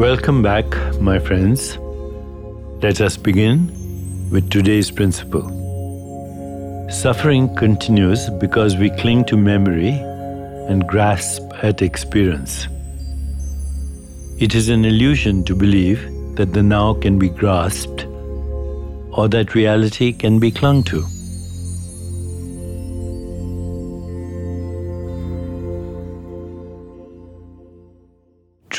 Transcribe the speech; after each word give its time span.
Welcome 0.00 0.40
back, 0.40 0.64
my 0.98 1.18
friends. 1.18 1.76
Let 2.82 3.02
us 3.02 3.18
begin 3.18 3.68
with 4.30 4.48
today's 4.48 4.90
principle. 4.90 5.42
Suffering 6.90 7.54
continues 7.54 8.30
because 8.30 8.78
we 8.78 8.88
cling 8.96 9.26
to 9.26 9.36
memory 9.36 9.90
and 10.70 10.88
grasp 10.88 11.42
at 11.62 11.82
experience. 11.82 12.66
It 14.38 14.54
is 14.54 14.70
an 14.70 14.86
illusion 14.86 15.44
to 15.44 15.54
believe 15.54 16.00
that 16.36 16.54
the 16.54 16.62
now 16.62 16.94
can 16.94 17.18
be 17.18 17.28
grasped 17.28 18.06
or 19.10 19.28
that 19.28 19.54
reality 19.54 20.14
can 20.14 20.38
be 20.38 20.50
clung 20.50 20.82
to. 20.84 21.04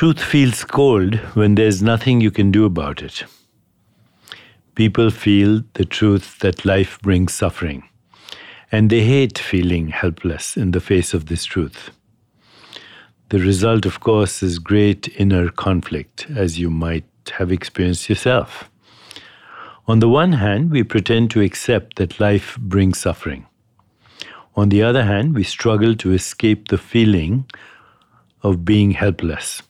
Truth 0.01 0.23
feels 0.23 0.63
cold 0.63 1.13
when 1.35 1.53
there's 1.53 1.83
nothing 1.83 2.21
you 2.21 2.31
can 2.31 2.49
do 2.49 2.65
about 2.65 3.03
it. 3.03 3.23
People 4.73 5.11
feel 5.11 5.61
the 5.75 5.85
truth 5.85 6.39
that 6.39 6.65
life 6.65 6.99
brings 7.03 7.35
suffering, 7.35 7.83
and 8.71 8.89
they 8.89 9.01
hate 9.01 9.37
feeling 9.37 9.89
helpless 9.89 10.57
in 10.57 10.71
the 10.71 10.79
face 10.79 11.13
of 11.13 11.27
this 11.27 11.45
truth. 11.45 11.91
The 13.29 13.37
result, 13.37 13.85
of 13.85 13.99
course, 13.99 14.41
is 14.41 14.57
great 14.57 15.07
inner 15.19 15.49
conflict, 15.49 16.25
as 16.35 16.57
you 16.57 16.71
might 16.71 17.05
have 17.33 17.51
experienced 17.51 18.09
yourself. 18.09 18.71
On 19.87 19.99
the 19.99 20.09
one 20.09 20.33
hand, 20.33 20.71
we 20.71 20.81
pretend 20.81 21.29
to 21.29 21.41
accept 21.41 21.97
that 21.97 22.19
life 22.19 22.57
brings 22.57 22.99
suffering. 22.99 23.45
On 24.55 24.69
the 24.69 24.81
other 24.81 25.03
hand, 25.03 25.35
we 25.35 25.43
struggle 25.43 25.93
to 25.97 26.11
escape 26.11 26.69
the 26.69 26.79
feeling 26.79 27.45
of 28.41 28.65
being 28.65 28.89
helpless. 28.89 29.61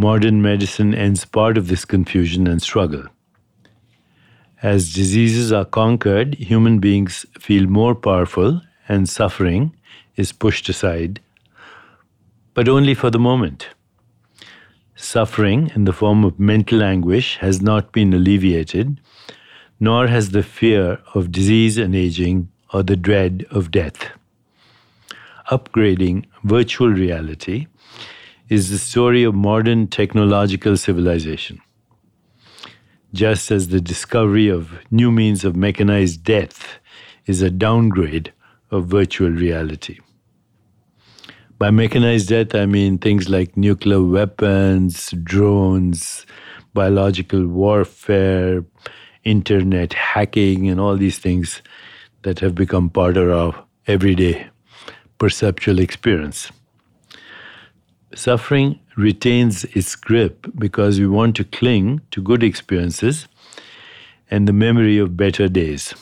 Modern 0.00 0.40
medicine 0.40 0.94
ends 0.94 1.24
part 1.24 1.58
of 1.58 1.66
this 1.66 1.84
confusion 1.84 2.46
and 2.46 2.62
struggle. 2.62 3.02
As 4.62 4.92
diseases 4.92 5.52
are 5.52 5.64
conquered, 5.64 6.36
human 6.36 6.78
beings 6.78 7.26
feel 7.40 7.66
more 7.66 7.96
powerful 7.96 8.60
and 8.88 9.08
suffering 9.08 9.74
is 10.14 10.30
pushed 10.30 10.68
aside, 10.68 11.18
but 12.54 12.68
only 12.68 12.94
for 12.94 13.10
the 13.10 13.18
moment. 13.18 13.70
Suffering 14.94 15.72
in 15.74 15.84
the 15.84 15.92
form 15.92 16.24
of 16.24 16.38
mental 16.38 16.80
anguish 16.80 17.38
has 17.38 17.60
not 17.60 17.90
been 17.90 18.14
alleviated, 18.14 19.00
nor 19.80 20.06
has 20.06 20.30
the 20.30 20.44
fear 20.44 21.00
of 21.12 21.32
disease 21.32 21.76
and 21.76 21.96
aging 21.96 22.48
or 22.72 22.84
the 22.84 22.96
dread 22.96 23.44
of 23.50 23.72
death. 23.72 24.10
Upgrading 25.50 26.26
virtual 26.44 26.88
reality 26.88 27.66
is 28.48 28.70
the 28.70 28.78
story 28.78 29.24
of 29.24 29.34
modern 29.34 29.86
technological 29.86 30.76
civilization. 30.76 31.60
Just 33.12 33.50
as 33.50 33.68
the 33.68 33.80
discovery 33.80 34.48
of 34.48 34.72
new 34.90 35.10
means 35.10 35.44
of 35.44 35.54
mechanized 35.56 36.24
death 36.24 36.78
is 37.26 37.42
a 37.42 37.50
downgrade 37.50 38.32
of 38.70 38.86
virtual 38.86 39.30
reality. 39.30 39.98
By 41.58 41.70
mechanized 41.70 42.28
death, 42.28 42.54
I 42.54 42.66
mean 42.66 42.98
things 42.98 43.28
like 43.28 43.56
nuclear 43.56 44.02
weapons, 44.02 45.10
drones, 45.22 46.24
biological 46.72 47.46
warfare, 47.46 48.64
internet 49.24 49.92
hacking, 49.92 50.70
and 50.70 50.80
all 50.80 50.96
these 50.96 51.18
things 51.18 51.60
that 52.22 52.38
have 52.38 52.54
become 52.54 52.88
part 52.88 53.16
of 53.16 53.30
our 53.30 53.64
everyday 53.86 54.46
perceptual 55.18 55.80
experience. 55.80 56.50
Suffering 58.14 58.80
retains 58.96 59.64
its 59.64 59.94
grip 59.94 60.46
because 60.58 60.98
we 60.98 61.06
want 61.06 61.36
to 61.36 61.44
cling 61.44 62.00
to 62.10 62.22
good 62.22 62.42
experiences 62.42 63.28
and 64.30 64.48
the 64.48 64.52
memory 64.52 64.98
of 64.98 65.16
better 65.16 65.48
days. 65.48 65.94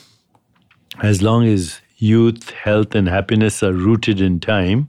As 1.03 1.20
long 1.20 1.47
as 1.47 1.80
youth, 1.98 2.50
health, 2.50 2.94
and 2.94 3.08
happiness 3.08 3.62
are 3.62 3.72
rooted 3.72 4.20
in 4.20 4.41
time, 4.41 4.88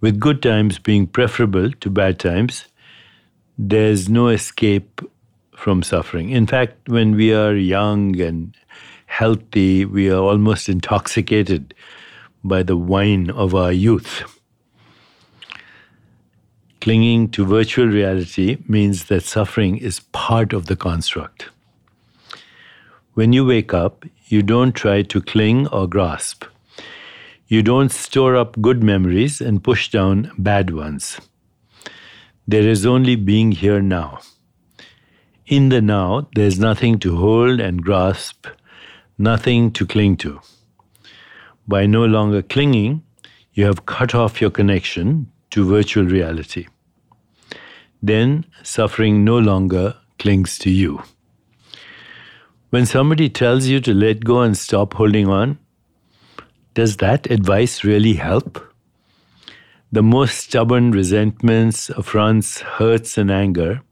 with 0.00 0.20
good 0.20 0.42
times 0.42 0.78
being 0.78 1.06
preferable 1.06 1.70
to 1.72 1.90
bad 1.90 2.18
times, 2.18 2.66
there's 3.58 4.08
no 4.08 4.28
escape 4.28 5.00
from 5.56 5.82
suffering. 5.82 6.30
In 6.30 6.46
fact, 6.46 6.88
when 6.88 7.16
we 7.16 7.32
are 7.32 7.54
young 7.54 8.20
and 8.20 8.54
healthy, 9.06 9.84
we 9.86 10.10
are 10.10 10.20
almost 10.20 10.68
intoxicated 10.68 11.72
by 12.44 12.62
the 12.62 12.76
wine 12.76 13.30
of 13.30 13.54
our 13.54 13.72
youth. 13.72 14.35
Clinging 16.86 17.30
to 17.30 17.44
virtual 17.44 17.88
reality 17.88 18.58
means 18.68 19.06
that 19.06 19.24
suffering 19.24 19.76
is 19.76 19.98
part 20.12 20.52
of 20.52 20.66
the 20.66 20.76
construct. 20.76 21.46
When 23.14 23.32
you 23.32 23.44
wake 23.44 23.74
up, 23.74 24.04
you 24.26 24.40
don't 24.40 24.70
try 24.72 25.02
to 25.02 25.20
cling 25.20 25.66
or 25.66 25.88
grasp. 25.88 26.44
You 27.48 27.64
don't 27.64 27.90
store 27.90 28.36
up 28.36 28.62
good 28.62 28.84
memories 28.84 29.40
and 29.40 29.64
push 29.64 29.90
down 29.90 30.30
bad 30.38 30.70
ones. 30.70 31.20
There 32.46 32.68
is 32.68 32.86
only 32.86 33.16
being 33.16 33.50
here 33.50 33.82
now. 33.82 34.20
In 35.44 35.70
the 35.70 35.82
now, 35.82 36.28
there's 36.36 36.60
nothing 36.60 37.00
to 37.00 37.16
hold 37.16 37.58
and 37.58 37.82
grasp, 37.82 38.46
nothing 39.18 39.72
to 39.72 39.86
cling 39.86 40.18
to. 40.18 40.40
By 41.66 41.86
no 41.86 42.04
longer 42.04 42.42
clinging, 42.42 43.02
you 43.54 43.64
have 43.64 43.86
cut 43.86 44.14
off 44.14 44.40
your 44.40 44.50
connection 44.52 45.32
to 45.50 45.68
virtual 45.68 46.04
reality 46.04 46.68
then 48.06 48.44
suffering 48.62 49.24
no 49.24 49.38
longer 49.38 49.96
clings 50.18 50.58
to 50.58 50.70
you. 50.70 51.02
When 52.70 52.86
somebody 52.86 53.28
tells 53.28 53.66
you 53.66 53.80
to 53.80 53.94
let 53.94 54.24
go 54.24 54.42
and 54.42 54.56
stop 54.56 54.94
holding 54.94 55.28
on, 55.28 55.58
does 56.74 56.96
that 56.98 57.30
advice 57.30 57.84
really 57.84 58.14
help? 58.14 58.60
The 59.92 60.02
most 60.02 60.38
stubborn 60.38 60.90
resentments, 60.90 61.88
affronts, 61.90 62.60
hurts, 62.60 63.16
and 63.16 63.30
anger 63.30 63.82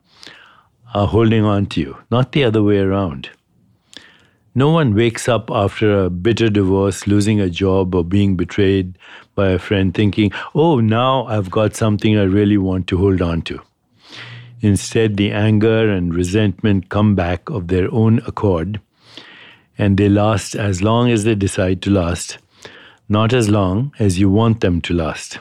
are 0.93 1.07
holding 1.07 1.45
on 1.45 1.67
to 1.67 1.81
you, 1.81 1.97
not 2.11 2.33
the 2.33 2.45
other 2.45 2.63
way 2.63 2.79
around. 2.79 3.31
No 4.55 4.71
one 4.71 4.95
wakes 4.95 5.29
up 5.29 5.51
after 5.51 6.05
a 6.05 6.11
bitter 6.11 6.49
divorce, 6.49 7.07
losing 7.07 7.41
a 7.41 7.51
job, 7.51 7.95
or 7.95 8.05
being 8.05 8.37
betrayed 8.37 8.99
by 9.35 9.49
a 9.51 9.59
friend 9.59 9.95
thinking, 9.95 10.31
oh, 10.55 10.79
now 10.79 11.27
I've 11.27 11.51
got 11.51 11.75
something 11.75 12.17
I 12.17 12.23
really 12.23 12.59
want 12.59 12.87
to 12.89 12.99
hold 12.99 13.23
on 13.23 13.43
to. 13.43 13.61
Instead, 14.61 15.17
the 15.17 15.33
anger 15.33 15.91
and 15.91 16.15
resentment 16.15 16.89
come 16.89 17.15
back 17.15 17.51
of 17.51 17.69
their 17.69 17.93
own 17.93 18.19
accord, 18.27 18.81
and 19.77 19.97
they 19.97 20.09
last 20.09 20.55
as 20.55 20.83
long 20.83 21.11
as 21.11 21.25
they 21.25 21.35
decide 21.35 21.83
to 21.83 21.91
last, 21.91 22.39
not 23.09 23.33
as 23.33 23.49
long 23.49 23.93
as 23.99 24.19
you 24.19 24.31
want 24.31 24.61
them 24.61 24.81
to 24.81 24.95
last. 24.95 25.39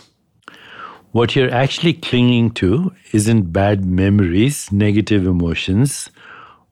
What 1.11 1.35
you're 1.35 1.53
actually 1.53 1.93
clinging 1.93 2.51
to 2.55 2.91
isn't 3.11 3.53
bad 3.53 3.85
memories, 3.85 4.71
negative 4.71 5.27
emotions, 5.27 6.09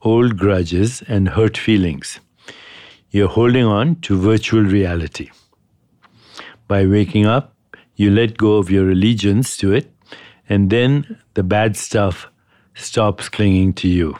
old 0.01 0.35
grudges, 0.35 1.03
and 1.07 1.29
hurt 1.29 1.55
feelings. 1.55 2.19
You're 3.11 3.27
holding 3.27 3.65
on 3.65 3.97
to 4.01 4.17
virtual 4.17 4.63
reality. 4.63 5.29
By 6.67 6.87
waking 6.87 7.27
up, 7.27 7.53
you 7.95 8.09
let 8.09 8.37
go 8.37 8.57
of 8.57 8.71
your 8.71 8.89
allegiance 8.89 9.55
to 9.57 9.73
it, 9.73 9.91
and 10.49 10.71
then 10.71 11.19
the 11.35 11.43
bad 11.43 11.77
stuff 11.77 12.30
stops 12.81 13.29
clinging 13.29 13.73
to 13.73 13.87
you. 13.87 14.17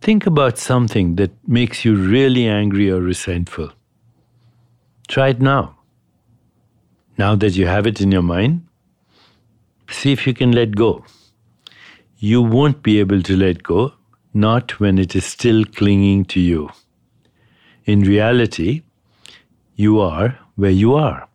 Think 0.00 0.26
about 0.26 0.58
something 0.58 1.16
that 1.16 1.32
makes 1.48 1.84
you 1.84 1.96
really 1.96 2.46
angry 2.46 2.90
or 2.90 3.00
resentful. 3.00 3.72
Try 5.08 5.28
it 5.28 5.40
now. 5.40 5.76
Now 7.18 7.34
that 7.36 7.56
you 7.56 7.66
have 7.66 7.86
it 7.86 8.00
in 8.00 8.12
your 8.12 8.22
mind, 8.22 8.66
see 9.90 10.12
if 10.12 10.26
you 10.26 10.34
can 10.34 10.52
let 10.52 10.76
go. 10.76 11.04
You 12.18 12.42
won't 12.42 12.82
be 12.82 13.00
able 13.00 13.22
to 13.22 13.36
let 13.36 13.62
go, 13.62 13.92
not 14.34 14.78
when 14.80 14.98
it 14.98 15.14
is 15.16 15.24
still 15.24 15.64
clinging 15.64 16.24
to 16.26 16.40
you. 16.40 16.70
In 17.84 18.02
reality, 18.02 18.82
you 19.76 20.00
are 20.00 20.38
where 20.56 20.70
you 20.70 20.94
are. 20.94 21.25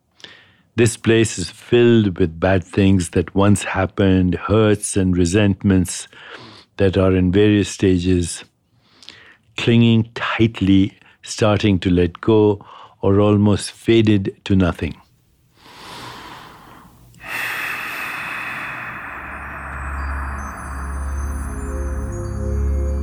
This 0.82 0.98
place 0.98 1.38
is 1.38 1.52
filled 1.52 2.18
with 2.18 2.40
bad 2.40 2.64
things 2.64 3.12
that 3.12 3.36
once 3.36 3.62
happened, 3.64 4.34
hurts 4.34 4.98
and 4.98 5.16
resentments 5.16 6.08
that 6.78 6.98
are 6.98 7.16
in 7.16 7.32
various 7.32 7.70
stages, 7.70 8.44
clinging 9.58 10.10
tightly, 10.16 10.98
starting 11.22 11.78
to 11.82 11.92
let 11.92 12.20
go, 12.20 12.66
or 13.02 13.20
almost 13.20 13.70
faded 13.72 14.36
to 14.46 14.56
nothing. 14.56 15.00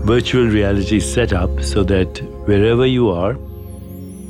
Virtual 0.05 0.49
reality 0.49 0.99
set 0.99 1.33
up 1.33 1.63
so 1.63 1.85
that 1.85 2.19
wherever 2.49 2.87
you 2.87 3.09
are, 3.09 3.39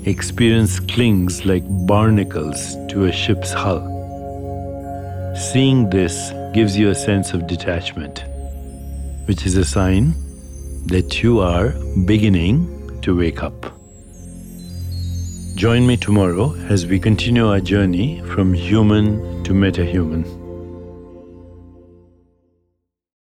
experience 0.05 0.81
clings 0.81 1.45
like 1.45 1.65
barnacles 1.87 2.77
to 2.89 3.05
a 3.05 3.13
ship's 3.13 3.53
hull. 3.53 3.83
Seeing 5.37 5.91
this 5.91 6.33
gives 6.55 6.77
you 6.77 6.91
a 6.91 6.95
sense 6.95 7.33
of 7.33 7.47
detachment, 7.47 8.25
which 9.27 9.47
is 9.47 9.57
a 9.57 9.65
sign 9.65 10.15
that 10.87 11.23
you 11.23 11.41
are 11.41 11.71
beginning 12.07 13.01
to 13.03 13.17
wake 13.17 13.43
up. 13.43 13.75
Join 15.55 15.87
me 15.87 15.97
tomorrow 15.97 16.55
as 16.69 16.87
we 16.87 16.99
continue 17.01 17.49
our 17.49 17.61
journey 17.61 18.23
from 18.23 18.55
human 18.55 19.43
to 19.45 19.53
metahuman. 19.53 20.38